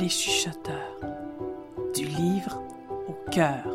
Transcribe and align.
les 0.00 0.08
chuchoteurs, 0.08 0.98
du 1.94 2.06
livre 2.06 2.62
au 3.06 3.30
cœur. 3.30 3.66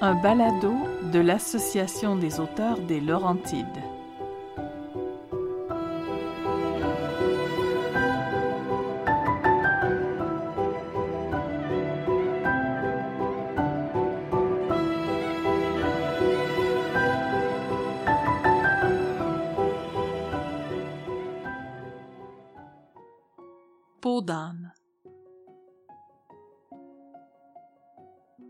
Un 0.00 0.14
balado 0.14 0.72
de 1.12 1.18
l'Association 1.18 2.14
des 2.14 2.38
auteurs 2.38 2.78
des 2.78 3.00
Laurentides. 3.00 3.66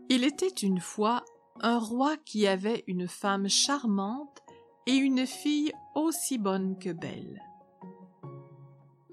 Il 0.09 0.23
était 0.23 0.47
une 0.47 0.79
fois 0.79 1.23
un 1.59 1.77
roi 1.77 2.17
qui 2.17 2.47
avait 2.47 2.83
une 2.87 3.07
femme 3.07 3.47
charmante 3.47 4.41
et 4.87 4.93
une 4.93 5.25
fille 5.25 5.71
aussi 5.95 6.37
bonne 6.37 6.77
que 6.77 6.91
belle. 6.91 7.41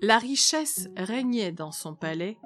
La 0.00 0.18
richesse 0.18 0.88
régnait 0.96 1.52
dans 1.52 1.72
son 1.72 1.94
palais, 1.94 2.38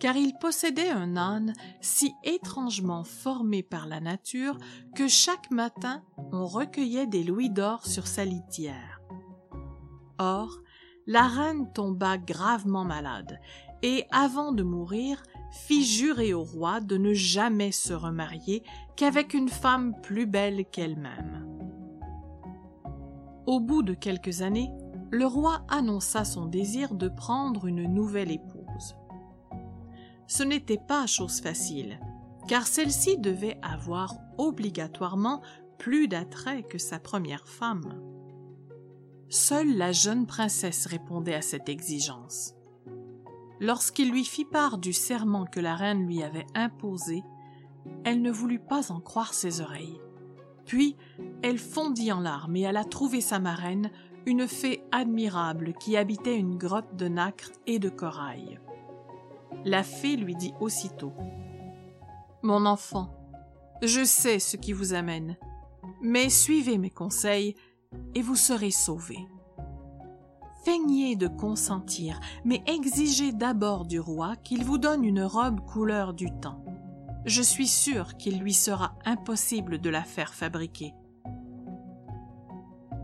car 0.00 0.16
il 0.16 0.34
possédait 0.38 0.90
un 0.90 1.16
âne 1.16 1.52
si 1.80 2.12
étrangement 2.24 3.04
formé 3.04 3.62
par 3.62 3.86
la 3.86 4.00
nature 4.00 4.58
que 4.94 5.08
chaque 5.08 5.50
matin 5.50 6.02
on 6.32 6.46
recueillait 6.46 7.06
des 7.06 7.22
louis 7.22 7.50
d'or 7.50 7.86
sur 7.86 8.06
sa 8.06 8.24
litière. 8.24 9.00
Or, 10.18 10.58
la 11.06 11.28
reine 11.28 11.70
tomba 11.72 12.18
gravement 12.18 12.84
malade, 12.84 13.38
et 13.82 14.04
avant 14.10 14.52
de 14.52 14.62
mourir, 14.62 15.22
fit 15.52 15.84
jurer 15.84 16.34
au 16.34 16.42
roi 16.42 16.80
de 16.80 16.96
ne 16.96 17.12
jamais 17.12 17.72
se 17.72 17.92
remarier 17.92 18.62
qu'avec 18.96 19.34
une 19.34 19.48
femme 19.48 19.94
plus 20.02 20.26
belle 20.26 20.64
qu'elle-même. 20.66 21.46
Au 23.46 23.60
bout 23.60 23.82
de 23.82 23.94
quelques 23.94 24.42
années, 24.42 24.72
le 25.10 25.24
roi 25.24 25.64
annonça 25.68 26.24
son 26.24 26.46
désir 26.46 26.94
de 26.94 27.08
prendre 27.08 27.66
une 27.66 27.84
nouvelle 27.84 28.32
épouse. 28.32 28.96
Ce 30.26 30.42
n'était 30.42 30.80
pas 30.88 31.06
chose 31.06 31.40
facile, 31.40 32.00
car 32.48 32.66
celle-ci 32.66 33.18
devait 33.18 33.58
avoir 33.62 34.14
obligatoirement 34.38 35.42
plus 35.78 36.08
d'attrait 36.08 36.64
que 36.64 36.78
sa 36.78 36.98
première 36.98 37.46
femme. 37.46 38.15
Seule 39.28 39.76
la 39.76 39.92
jeune 39.92 40.26
princesse 40.26 40.86
répondait 40.86 41.34
à 41.34 41.42
cette 41.42 41.68
exigence. 41.68 42.54
Lorsqu'il 43.58 44.10
lui 44.10 44.24
fit 44.24 44.44
part 44.44 44.78
du 44.78 44.92
serment 44.92 45.46
que 45.46 45.60
la 45.60 45.74
reine 45.74 46.06
lui 46.06 46.22
avait 46.22 46.46
imposé, 46.54 47.22
elle 48.04 48.22
ne 48.22 48.30
voulut 48.30 48.60
pas 48.60 48.92
en 48.92 49.00
croire 49.00 49.34
ses 49.34 49.60
oreilles. 49.60 50.00
Puis 50.64 50.96
elle 51.42 51.58
fondit 51.58 52.12
en 52.12 52.20
larmes 52.20 52.56
et 52.56 52.66
alla 52.66 52.84
trouver 52.84 53.20
sa 53.20 53.38
marraine, 53.38 53.90
une 54.26 54.46
fée 54.46 54.82
admirable 54.92 55.72
qui 55.74 55.96
habitait 55.96 56.36
une 56.36 56.58
grotte 56.58 56.96
de 56.96 57.08
nacre 57.08 57.50
et 57.66 57.78
de 57.78 57.88
corail. 57.88 58.60
La 59.64 59.82
fée 59.82 60.16
lui 60.16 60.36
dit 60.36 60.52
aussitôt 60.60 61.12
Mon 62.42 62.66
enfant, 62.66 63.14
je 63.82 64.04
sais 64.04 64.38
ce 64.38 64.56
qui 64.56 64.72
vous 64.72 64.94
amène, 64.94 65.36
mais 66.02 66.28
suivez 66.28 66.78
mes 66.78 66.90
conseils 66.90 67.54
et 68.14 68.22
vous 68.22 68.36
serez 68.36 68.70
sauvé. 68.70 69.18
Feignez 70.64 71.14
de 71.14 71.28
consentir, 71.28 72.18
mais 72.44 72.62
exigez 72.66 73.32
d'abord 73.32 73.86
du 73.86 74.00
roi 74.00 74.34
qu'il 74.36 74.64
vous 74.64 74.78
donne 74.78 75.04
une 75.04 75.22
robe 75.22 75.60
couleur 75.60 76.12
du 76.12 76.26
temps. 76.40 76.64
Je 77.24 77.42
suis 77.42 77.68
sûr 77.68 78.16
qu'il 78.16 78.38
lui 78.40 78.52
sera 78.52 78.94
impossible 79.04 79.80
de 79.80 79.90
la 79.90 80.02
faire 80.02 80.34
fabriquer. 80.34 80.94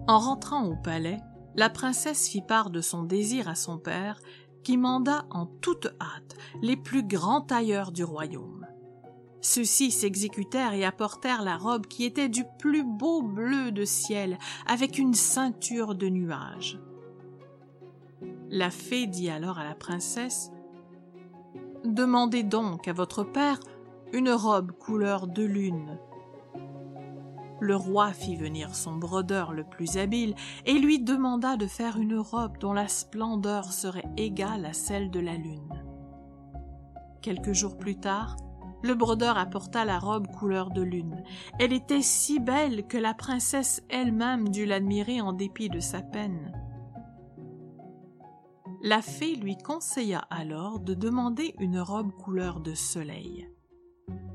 En 0.08 0.18
rentrant 0.18 0.64
au 0.64 0.76
palais, 0.76 1.20
la 1.54 1.70
princesse 1.70 2.28
fit 2.28 2.42
part 2.42 2.70
de 2.70 2.80
son 2.80 3.04
désir 3.04 3.48
à 3.48 3.54
son 3.54 3.78
père, 3.78 4.20
qui 4.64 4.76
manda 4.76 5.26
en 5.30 5.46
toute 5.46 5.86
hâte 6.00 6.36
les 6.62 6.76
plus 6.76 7.02
grands 7.02 7.40
tailleurs 7.40 7.92
du 7.92 8.04
royaume. 8.04 8.61
Ceux-ci 9.42 9.90
s'exécutèrent 9.90 10.72
et 10.72 10.84
apportèrent 10.84 11.42
la 11.42 11.56
robe 11.56 11.86
qui 11.86 12.04
était 12.04 12.28
du 12.28 12.44
plus 12.60 12.84
beau 12.84 13.22
bleu 13.22 13.72
de 13.72 13.84
ciel, 13.84 14.38
avec 14.66 14.98
une 14.98 15.14
ceinture 15.14 15.96
de 15.96 16.08
nuages. 16.08 16.78
La 18.50 18.70
fée 18.70 19.08
dit 19.08 19.30
alors 19.30 19.58
à 19.58 19.64
la 19.64 19.74
princesse 19.74 20.52
Demandez 21.84 22.44
donc 22.44 22.86
à 22.86 22.92
votre 22.92 23.24
père 23.24 23.58
une 24.12 24.30
robe 24.30 24.70
couleur 24.70 25.26
de 25.26 25.42
lune. 25.42 25.98
Le 27.58 27.74
roi 27.74 28.12
fit 28.12 28.36
venir 28.36 28.76
son 28.76 28.94
brodeur 28.94 29.52
le 29.52 29.64
plus 29.64 29.96
habile 29.96 30.36
et 30.66 30.74
lui 30.74 31.00
demanda 31.00 31.56
de 31.56 31.66
faire 31.66 31.96
une 31.96 32.16
robe 32.16 32.58
dont 32.58 32.72
la 32.72 32.86
splendeur 32.86 33.72
serait 33.72 34.08
égale 34.16 34.66
à 34.66 34.72
celle 34.72 35.10
de 35.10 35.18
la 35.18 35.34
lune. 35.34 35.82
Quelques 37.22 37.52
jours 37.52 37.76
plus 37.76 37.96
tard, 37.96 38.36
le 38.82 38.94
brodeur 38.94 39.38
apporta 39.38 39.84
la 39.84 39.98
robe 39.98 40.26
couleur 40.26 40.70
de 40.70 40.82
lune. 40.82 41.22
Elle 41.58 41.72
était 41.72 42.02
si 42.02 42.40
belle 42.40 42.86
que 42.86 42.98
la 42.98 43.14
princesse 43.14 43.82
elle-même 43.88 44.48
dut 44.48 44.66
l'admirer 44.66 45.20
en 45.20 45.32
dépit 45.32 45.68
de 45.68 45.80
sa 45.80 46.02
peine. 46.02 46.52
La 48.82 49.00
fée 49.00 49.36
lui 49.36 49.56
conseilla 49.56 50.24
alors 50.30 50.80
de 50.80 50.94
demander 50.94 51.54
une 51.60 51.78
robe 51.78 52.12
couleur 52.12 52.60
de 52.60 52.74
soleil. 52.74 53.48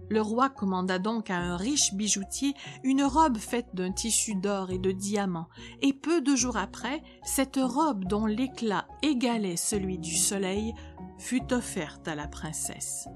Le 0.10 0.22
roi 0.22 0.50
commanda 0.50 1.00
donc 1.00 1.30
à 1.30 1.36
un 1.36 1.58
riche 1.58 1.94
bijoutier 1.94 2.54
une 2.84 3.04
robe 3.04 3.38
faite 3.38 3.68
d'un 3.74 3.92
tissu 3.92 4.36
d'or 4.36 4.72
et 4.72 4.80
de 4.80 4.92
diamants, 4.92 5.50
et 5.82 5.92
peu 5.92 6.22
de 6.22 6.34
jours 6.34 6.56
après, 6.56 7.04
cette 7.24 7.60
robe 7.62 8.06
dont 8.06 8.26
l'éclat 8.26 8.88
égalait 9.02 9.58
celui 9.58 10.00
du 10.00 10.16
soleil 10.16 10.74
fut 11.18 11.52
offerte 11.52 12.08
à 12.08 12.16
la 12.16 12.28
princesse. 12.28 13.10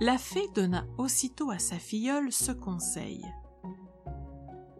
La 0.00 0.18
fée 0.18 0.48
donna 0.54 0.84
aussitôt 0.98 1.50
à 1.50 1.58
sa 1.60 1.76
filleule 1.76 2.32
ce 2.32 2.50
conseil. 2.50 3.24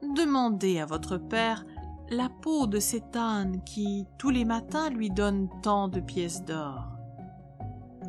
Demandez 0.02 0.80
à 0.80 0.86
votre 0.86 1.18
père 1.18 1.64
la 2.10 2.28
peau 2.28 2.66
de 2.66 2.80
cet 2.80 3.14
âne 3.14 3.62
qui, 3.64 4.06
tous 4.18 4.30
les 4.30 4.44
matins, 4.44 4.90
lui 4.90 5.10
donne 5.10 5.48
tant 5.62 5.86
de 5.86 6.00
pièces 6.00 6.44
d'or. 6.44 6.88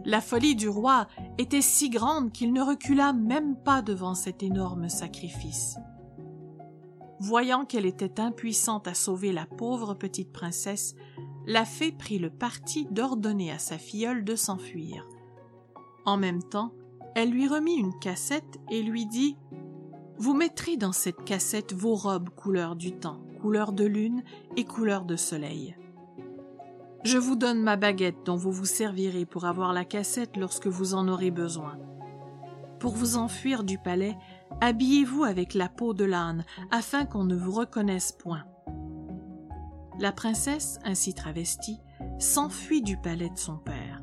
La 0.03 0.19
folie 0.19 0.55
du 0.55 0.67
roi 0.67 1.07
était 1.37 1.61
si 1.61 1.89
grande 1.89 2.31
qu'il 2.31 2.53
ne 2.53 2.61
recula 2.61 3.13
même 3.13 3.55
pas 3.55 3.83
devant 3.83 4.15
cet 4.15 4.41
énorme 4.41 4.89
sacrifice. 4.89 5.77
Voyant 7.19 7.65
qu'elle 7.65 7.85
était 7.85 8.19
impuissante 8.19 8.87
à 8.87 8.95
sauver 8.95 9.31
la 9.31 9.45
pauvre 9.45 9.93
petite 9.93 10.31
princesse, 10.31 10.95
la 11.45 11.65
fée 11.65 11.91
prit 11.91 12.17
le 12.17 12.31
parti 12.31 12.87
d'ordonner 12.89 13.51
à 13.51 13.59
sa 13.59 13.77
filleule 13.77 14.23
de 14.25 14.35
s'enfuir. 14.35 15.07
En 16.05 16.17
même 16.17 16.43
temps, 16.43 16.73
elle 17.15 17.29
lui 17.29 17.47
remit 17.47 17.75
une 17.75 17.97
cassette 17.97 18.59
et 18.69 18.83
lui 18.83 19.05
dit 19.05 19.37
Vous 20.17 20.33
mettrez 20.33 20.77
dans 20.77 20.91
cette 20.91 21.23
cassette 21.23 21.73
vos 21.73 21.95
robes 21.95 22.29
couleur 22.29 22.75
du 22.75 22.91
temps, 22.91 23.21
couleur 23.41 23.71
de 23.71 23.85
lune 23.85 24.23
et 24.57 24.65
couleur 24.65 25.05
de 25.05 25.15
soleil. 25.15 25.75
Je 27.03 27.17
vous 27.17 27.35
donne 27.35 27.61
ma 27.61 27.77
baguette 27.77 28.25
dont 28.25 28.35
vous 28.35 28.51
vous 28.51 28.65
servirez 28.65 29.25
pour 29.25 29.45
avoir 29.45 29.73
la 29.73 29.85
cassette 29.85 30.37
lorsque 30.37 30.67
vous 30.67 30.93
en 30.93 31.07
aurez 31.07 31.31
besoin. 31.31 31.77
Pour 32.79 32.95
vous 32.95 33.15
enfuir 33.15 33.63
du 33.63 33.77
palais, 33.77 34.17
habillez-vous 34.59 35.23
avec 35.23 35.53
la 35.53 35.69
peau 35.69 35.93
de 35.93 36.03
l'âne 36.03 36.43
afin 36.71 37.05
qu'on 37.05 37.23
ne 37.23 37.35
vous 37.35 37.51
reconnaisse 37.51 38.11
point. 38.11 38.43
La 39.99 40.11
princesse, 40.11 40.79
ainsi 40.83 41.13
travestie, 41.13 41.79
s'enfuit 42.19 42.81
du 42.81 42.97
palais 42.97 43.29
de 43.29 43.37
son 43.37 43.57
père. 43.57 44.01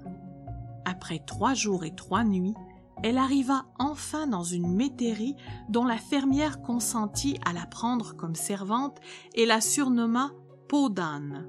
Après 0.86 1.18
trois 1.18 1.54
jours 1.54 1.84
et 1.84 1.94
trois 1.94 2.24
nuits, 2.24 2.54
elle 3.02 3.18
arriva 3.18 3.66
enfin 3.78 4.26
dans 4.26 4.44
une 4.44 4.74
métairie 4.74 5.36
dont 5.68 5.84
la 5.84 5.98
fermière 5.98 6.62
consentit 6.62 7.38
à 7.44 7.52
la 7.52 7.66
prendre 7.66 8.14
comme 8.16 8.34
servante 8.34 8.98
et 9.34 9.46
la 9.46 9.60
surnomma 9.60 10.32
peau 10.68 10.88
d'âne. 10.88 11.48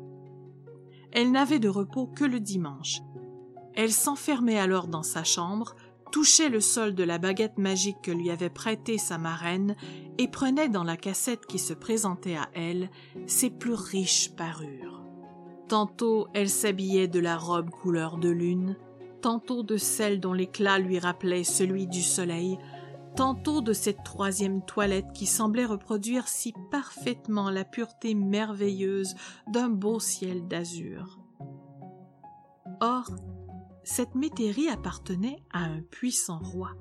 Elle 1.12 1.32
n'avait 1.32 1.60
de 1.60 1.70
repos 1.70 2.08
que 2.08 2.26
le 2.26 2.40
dimanche. 2.40 3.02
Elle 3.76 3.92
s'enfermait 3.92 4.60
alors 4.60 4.88
dans 4.88 5.04
sa 5.04 5.24
chambre, 5.24 5.76
touchait 6.12 6.50
le 6.50 6.60
sol 6.60 6.96
de 6.96 7.04
la 7.04 7.18
baguette 7.18 7.58
magique 7.58 8.02
que 8.04 8.12
lui 8.12 8.30
avait 8.30 8.50
prêtée 8.50 8.98
sa 8.98 9.18
marraine 9.18 9.76
et 10.18 10.28
prenait 10.28 10.70
dans 10.70 10.84
la 10.84 10.98
cassette 10.98 11.46
qui 11.46 11.60
se 11.60 11.74
présentait 11.74 12.36
à 12.36 12.50
elle 12.54 12.90
ses 13.26 13.50
plus 13.50 13.74
riches 13.74 14.36
parures. 14.36 15.02
Tantôt 15.68 16.28
elle 16.34 16.50
s'habillait 16.50 17.08
de 17.08 17.20
la 17.20 17.38
robe 17.38 17.70
couleur 17.70 18.18
de 18.18 18.30
lune, 18.30 18.76
tantôt 19.24 19.64
de 19.64 19.78
celle 19.78 20.20
dont 20.20 20.34
l'éclat 20.34 20.80
lui 20.80 21.00
rappelait 21.00 21.46
celui 21.46 21.88
du 21.88 22.02
soleil, 22.02 22.60
tantôt 23.16 23.62
de 23.62 23.72
cette 23.72 24.04
troisième 24.04 24.64
toilette 24.66 25.14
qui 25.14 25.26
semblait 25.26 25.66
reproduire 25.66 26.28
si 26.28 26.54
parfaitement 26.72 27.50
la 27.50 27.64
pureté 27.64 28.16
merveilleuse 28.16 29.16
d'un 29.48 29.70
beau 29.70 30.02
ciel 30.02 30.46
d'azur. 30.50 31.20
Or, 32.82 33.10
cette 33.86 34.14
métairie 34.14 34.68
appartenait 34.68 35.42
à 35.54 35.64
un 35.64 35.82
puissant 35.82 36.40
roi. 36.40 36.72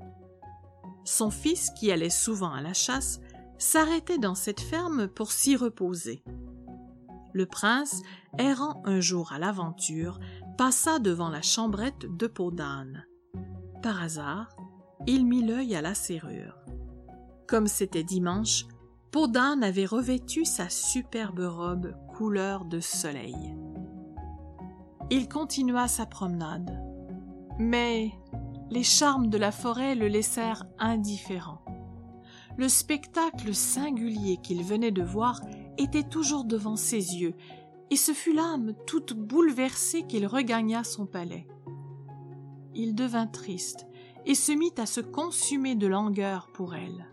Son 1.05 1.31
fils, 1.31 1.71
qui 1.79 1.93
allait 1.93 2.11
souvent 2.11 2.53
à 2.53 2.61
la 2.61 2.75
chasse, 2.75 3.21
s'arrêtait 3.59 4.19
dans 4.19 4.35
cette 4.35 4.61
ferme 4.61 5.07
pour 5.07 5.31
s'y 5.31 5.55
reposer. 5.55 6.25
Le 7.33 7.47
prince, 7.47 8.03
errant 8.39 8.83
un 8.85 9.01
jour 9.01 9.33
à 9.33 9.39
l'aventure, 9.39 10.19
passa 10.59 10.99
devant 10.99 11.31
la 11.31 11.43
chambrette 11.43 12.07
de 12.07 12.27
peau 12.27 12.51
d'âne. 12.51 13.07
Par 13.83 14.03
hasard, 14.03 14.55
il 15.07 15.27
mit 15.27 15.43
l'œil 15.43 15.75
à 15.75 15.83
la 15.83 15.95
serrure. 15.95 16.59
Comme 17.49 17.67
c'était 17.67 18.05
dimanche, 18.05 18.67
peau 19.11 19.27
d'âne 19.27 19.65
avait 19.65 19.87
revêtu 19.87 20.45
sa 20.45 20.69
superbe 20.69 21.41
robe 21.41 21.95
couleur 22.15 22.65
de 22.65 22.81
soleil. 22.81 23.57
Il 25.11 25.29
continua 25.29 25.89
sa 25.89 26.07
promenade. 26.07 26.81
Mais 27.59 28.13
les 28.71 28.83
charmes 28.83 29.29
de 29.29 29.37
la 29.37 29.53
forêt 29.53 29.95
le 29.95 30.09
laissèrent 30.09 30.65
indifférent. 30.79 31.63
Le 32.57 32.69
spectacle 32.69 33.55
singulier 33.55 34.39
qu'il 34.43 34.63
venait 34.63 34.91
de 34.91 35.03
voir 35.03 35.41
était 35.83 36.03
toujours 36.03 36.45
devant 36.45 36.77
ses 36.77 37.17
yeux, 37.17 37.35
et 37.91 37.97
ce 37.97 38.13
fut 38.13 38.33
l'âme 38.33 38.75
toute 38.87 39.13
bouleversée 39.13 40.05
qu'il 40.05 40.27
regagna 40.27 40.85
son 40.85 41.07
palais. 41.07 41.47
Il 42.75 42.95
devint 42.95 43.27
triste 43.27 43.87
et 44.25 44.35
se 44.35 44.53
mit 44.53 44.73
à 44.79 44.87
se 44.87 45.01
consumer 45.01 45.75
de 45.75 45.87
langueur 45.87 46.49
pour 46.55 46.75
elle. 46.75 47.07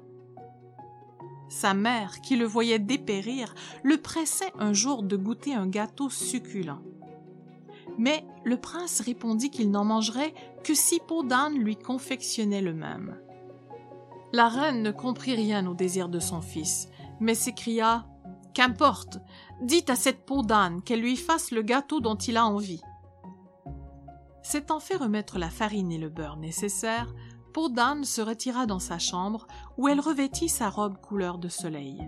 Sa 1.50 1.74
mère, 1.74 2.22
qui 2.22 2.36
le 2.36 2.46
voyait 2.46 2.80
dépérir, 2.80 3.56
le 3.84 3.98
pressait 3.98 4.54
un 4.58 4.72
jour 4.72 5.02
de 5.02 5.18
goûter 5.18 5.54
un 5.54 5.68
gâteau 5.68 6.10
succulent. 6.10 6.82
Mais 7.98 8.24
le 8.46 8.56
prince 8.56 9.02
répondit 9.02 9.50
qu'il 9.50 9.72
n'en 9.72 9.84
mangerait 9.84 10.34
que 10.64 10.76
si 10.76 11.02
peau 11.06 11.24
d'âne 11.24 11.58
lui 11.58 11.76
confectionnait 11.76 12.62
le 12.62 12.74
même. 12.74 13.18
La 14.32 14.48
reine 14.48 14.84
ne 14.84 14.92
comprit 14.92 15.34
rien 15.34 15.66
au 15.66 15.74
désir 15.74 16.08
de 16.08 16.20
son 16.20 16.42
fils, 16.42 16.88
mais 17.20 17.34
s'écria 17.34 18.06
Qu'importe, 18.54 19.20
dites 19.62 19.90
à 19.90 19.96
cette 19.96 20.26
peau 20.26 20.42
d'âne 20.42 20.82
qu'elle 20.82 21.02
lui 21.02 21.16
fasse 21.16 21.52
le 21.52 21.62
gâteau 21.62 22.00
dont 22.00 22.16
il 22.16 22.38
a 22.38 22.46
envie. 22.46 22.82
S'étant 24.42 24.80
fait 24.80 24.96
remettre 24.96 25.38
la 25.38 25.50
farine 25.50 25.92
et 25.92 25.98
le 25.98 26.10
beurre 26.10 26.38
nécessaires, 26.38 27.14
peau 27.54 27.70
d'âne 27.70 28.04
se 28.04 28.22
retira 28.22 28.66
dans 28.66 28.80
sa 28.80 28.98
chambre 28.98 29.48
où 29.78 29.88
elle 29.88 30.00
revêtit 30.00 30.50
sa 30.50 30.70
robe 30.70 30.98
couleur 30.98 31.38
de 31.38 31.50
soleil. 31.50 32.08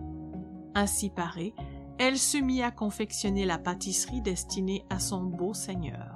Ainsi 0.73 1.09
parée, 1.09 1.53
elle 1.99 2.17
se 2.17 2.38
mit 2.38 2.63
à 2.63 2.71
confectionner 2.71 3.45
la 3.45 3.59
pâtisserie 3.59 4.21
destinée 4.21 4.85
à 4.89 4.99
son 4.99 5.23
beau 5.23 5.53
seigneur. 5.53 6.15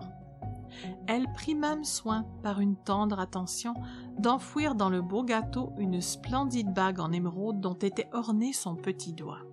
Elle 1.08 1.32
prit 1.34 1.56
même 1.56 1.84
soin, 1.84 2.26
par 2.42 2.60
une 2.60 2.76
tendre 2.76 3.20
attention, 3.20 3.76
d'enfouir 4.18 4.76
dans 4.76 4.90
le 4.90 5.02
beau 5.02 5.24
gâteau 5.24 5.74
une 5.78 6.02
splendide 6.02 6.74
bague 6.74 7.00
en 7.00 7.12
émeraude 7.12 7.62
dont 7.62 7.76
était 7.76 8.10
orné 8.14 8.52
son 8.52 8.76
petit 8.76 9.14
doigt. 9.14 9.45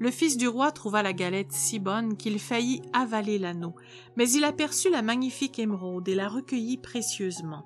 Le 0.00 0.10
fils 0.10 0.36
du 0.36 0.46
roi 0.46 0.70
trouva 0.70 1.02
la 1.02 1.12
galette 1.12 1.52
si 1.52 1.78
bonne 1.78 2.16
qu'il 2.16 2.38
faillit 2.38 2.82
avaler 2.92 3.38
l'anneau, 3.38 3.74
mais 4.16 4.30
il 4.30 4.44
aperçut 4.44 4.90
la 4.90 5.02
magnifique 5.02 5.58
émeraude 5.58 6.08
et 6.08 6.14
la 6.14 6.28
recueillit 6.28 6.78
précieusement. 6.78 7.64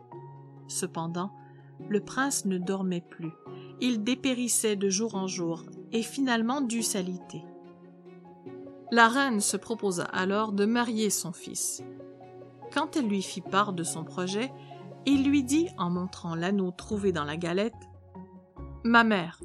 Cependant, 0.67 1.33
le 1.89 2.01
prince 2.01 2.47
ne 2.47 2.57
dormait 2.59 3.05
plus. 3.07 3.33
Il 3.81 4.03
dépérissait 4.03 4.77
de 4.77 4.89
jour 4.89 5.15
en 5.15 5.27
jour, 5.27 5.65
et 5.93 6.03
finalement 6.03 6.61
dut 6.63 6.83
s'aliter. 6.83 7.45
La 8.91 9.09
reine 9.09 9.41
se 9.41 9.57
proposa 9.57 10.05
alors 10.05 10.53
de 10.53 10.65
marier 10.65 11.11
son 11.11 11.33
fils. 11.33 11.83
Quand 12.73 12.97
elle 12.97 13.09
lui 13.09 13.23
fit 13.23 13.43
part 13.43 13.73
de 13.73 13.83
son 13.83 14.05
projet, 14.05 14.51
il 15.05 15.25
lui 15.25 15.43
dit, 15.43 15.69
en 15.79 15.91
montrant 15.91 16.35
l'anneau 16.35 16.71
trouvé 16.71 17.13
dans 17.13 17.25
la 17.25 17.37
galette 17.37 17.75
Ma 18.85 19.05
mère, 19.05 19.41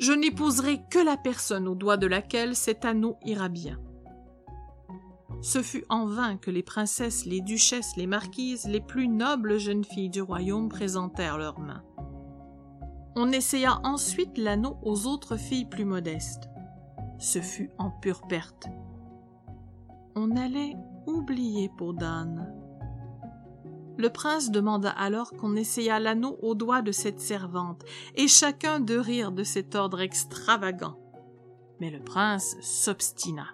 je 0.00 0.12
n'épouserai 0.12 0.80
que 0.90 0.98
la 0.98 1.18
personne 1.18 1.68
au 1.68 1.74
doigt 1.74 1.98
de 1.98 2.06
laquelle 2.06 2.56
cet 2.56 2.86
anneau 2.86 3.18
ira 3.24 3.50
bien. 3.50 3.78
Ce 5.42 5.62
fut 5.62 5.84
en 5.90 6.06
vain 6.06 6.36
que 6.36 6.50
les 6.50 6.62
princesses, 6.62 7.26
les 7.26 7.42
duchesses, 7.42 7.96
les 7.96 8.06
marquises, 8.06 8.66
les 8.66 8.80
plus 8.80 9.08
nobles 9.08 9.58
jeunes 9.58 9.84
filles 9.84 10.10
du 10.10 10.22
royaume 10.22 10.68
présentèrent 10.68 11.38
leurs 11.38 11.60
mains. 11.60 11.84
On 13.14 13.30
essaya 13.30 13.80
ensuite 13.84 14.38
l'anneau 14.38 14.78
aux 14.82 15.06
autres 15.06 15.36
filles 15.36 15.68
plus 15.68 15.84
modestes. 15.84 16.48
Ce 17.18 17.40
fut 17.40 17.70
en 17.78 17.90
pure 17.90 18.22
perte. 18.26 18.68
On 20.14 20.36
allait 20.36 20.76
oublier 21.06 21.70
Peau 21.76 21.92
d'âne. 21.92 22.59
Le 23.96 24.08
prince 24.10 24.50
demanda 24.50 24.90
alors 24.90 25.32
qu'on 25.32 25.56
essayât 25.56 25.98
l'anneau 25.98 26.38
au 26.42 26.54
doigt 26.54 26.82
de 26.82 26.92
cette 26.92 27.20
servante, 27.20 27.84
et 28.14 28.28
chacun 28.28 28.80
de 28.80 28.96
rire 28.96 29.32
de 29.32 29.44
cet 29.44 29.74
ordre 29.74 30.00
extravagant. 30.00 30.98
Mais 31.80 31.90
le 31.90 32.00
prince 32.00 32.56
s'obstina. 32.60 33.48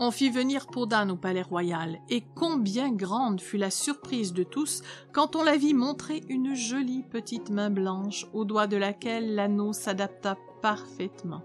On 0.00 0.12
fit 0.12 0.30
venir 0.30 0.68
Podane 0.68 1.10
au 1.10 1.16
palais 1.16 1.42
royal, 1.42 1.98
et 2.08 2.22
combien 2.36 2.92
grande 2.92 3.40
fut 3.40 3.58
la 3.58 3.70
surprise 3.70 4.32
de 4.32 4.44
tous 4.44 4.82
quand 5.12 5.34
on 5.34 5.42
la 5.42 5.56
vit 5.56 5.74
montrer 5.74 6.22
une 6.28 6.54
jolie 6.54 7.02
petite 7.02 7.50
main 7.50 7.70
blanche 7.70 8.26
au 8.32 8.44
doigt 8.44 8.68
de 8.68 8.76
laquelle 8.76 9.34
l'anneau 9.34 9.72
s'adapta 9.72 10.36
parfaitement. 10.62 11.42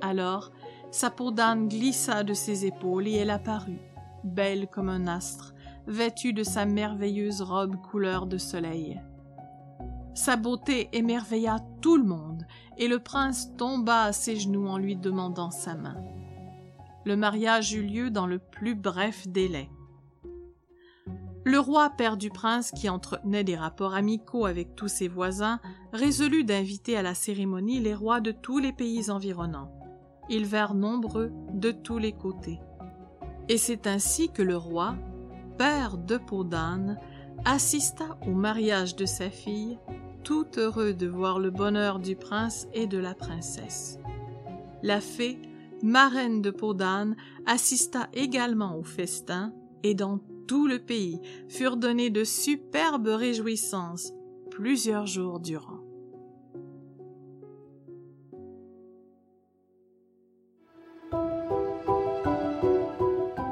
Alors, 0.00 0.52
sa 0.92 1.10
peau 1.10 1.32
d'âne 1.32 1.68
glissa 1.68 2.22
de 2.22 2.34
ses 2.34 2.64
épaules 2.64 3.08
et 3.08 3.14
elle 3.14 3.30
apparut, 3.30 3.80
belle 4.22 4.68
comme 4.68 4.88
un 4.88 5.08
astre, 5.08 5.51
vêtue 5.86 6.32
de 6.32 6.42
sa 6.42 6.64
merveilleuse 6.64 7.42
robe 7.42 7.76
couleur 7.76 8.26
de 8.26 8.38
soleil. 8.38 9.00
Sa 10.14 10.36
beauté 10.36 10.88
émerveilla 10.92 11.58
tout 11.80 11.96
le 11.96 12.04
monde, 12.04 12.46
et 12.78 12.88
le 12.88 12.98
prince 12.98 13.56
tomba 13.56 14.04
à 14.04 14.12
ses 14.12 14.36
genoux 14.36 14.66
en 14.66 14.78
lui 14.78 14.96
demandant 14.96 15.50
sa 15.50 15.74
main. 15.74 15.96
Le 17.04 17.16
mariage 17.16 17.72
eut 17.72 17.82
lieu 17.82 18.10
dans 18.10 18.26
le 18.26 18.38
plus 18.38 18.74
bref 18.74 19.26
délai. 19.26 19.68
Le 21.44 21.58
roi, 21.58 21.90
père 21.90 22.16
du 22.16 22.30
prince, 22.30 22.70
qui 22.70 22.88
entretenait 22.88 23.42
des 23.42 23.56
rapports 23.56 23.94
amicaux 23.94 24.46
avec 24.46 24.76
tous 24.76 24.86
ses 24.86 25.08
voisins, 25.08 25.58
résolut 25.92 26.44
d'inviter 26.44 26.96
à 26.96 27.02
la 27.02 27.14
cérémonie 27.14 27.80
les 27.80 27.94
rois 27.94 28.20
de 28.20 28.30
tous 28.30 28.58
les 28.58 28.72
pays 28.72 29.10
environnants. 29.10 29.72
Ils 30.30 30.46
vinrent 30.46 30.74
nombreux 30.74 31.32
de 31.52 31.72
tous 31.72 31.98
les 31.98 32.12
côtés. 32.12 32.60
Et 33.48 33.56
c'est 33.56 33.88
ainsi 33.88 34.30
que 34.30 34.42
le 34.42 34.56
roi, 34.56 34.94
père 35.56 35.96
de 35.98 36.16
peau 36.16 36.44
d'âne, 36.44 36.98
assista 37.44 38.18
au 38.26 38.32
mariage 38.32 38.96
de 38.96 39.06
sa 39.06 39.30
fille, 39.30 39.78
tout 40.24 40.46
heureux 40.56 40.94
de 40.94 41.06
voir 41.06 41.38
le 41.38 41.50
bonheur 41.50 41.98
du 41.98 42.16
prince 42.16 42.68
et 42.72 42.86
de 42.86 42.98
la 42.98 43.14
princesse. 43.14 43.98
La 44.82 45.00
fée 45.00 45.38
marraine 45.82 46.42
de 46.42 46.50
peau 46.50 46.74
d'âne, 46.74 47.16
assista 47.46 48.08
également 48.12 48.76
au 48.76 48.84
festin, 48.84 49.52
et 49.82 49.94
dans 49.94 50.20
tout 50.46 50.66
le 50.66 50.78
pays 50.78 51.20
furent 51.48 51.76
données 51.76 52.10
de 52.10 52.24
superbes 52.24 53.08
réjouissances 53.08 54.12
plusieurs 54.50 55.06
jours 55.06 55.40
durant. 55.40 55.80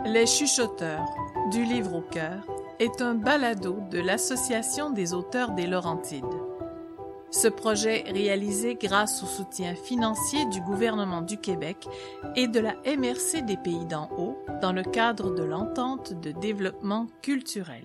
Les 0.07 0.27
chuchoteurs 0.27 1.07
du 1.51 1.65
livre 1.65 1.97
au 1.97 2.01
cœur 2.01 2.47
est 2.79 3.03
un 3.03 3.15
balado 3.15 3.79
de 3.91 3.99
l'Association 3.99 4.91
des 4.91 5.15
auteurs 5.15 5.51
des 5.51 5.67
Laurentides. 5.67 6.25
Ce 7.31 7.49
projet 7.49 8.05
réalisé 8.07 8.77
grâce 8.81 9.23
au 9.23 9.27
soutien 9.27 9.75
financier 9.75 10.45
du 10.47 10.61
gouvernement 10.61 11.23
du 11.23 11.39
Québec 11.39 11.89
et 12.37 12.47
de 12.47 12.61
la 12.61 12.75
MRC 12.87 13.43
des 13.45 13.57
Pays 13.57 13.85
d'en 13.87 14.09
haut 14.17 14.39
dans 14.63 14.73
le 14.73 14.83
cadre 14.83 15.35
de 15.35 15.43
l'entente 15.43 16.13
de 16.13 16.31
développement 16.31 17.07
culturel. 17.21 17.85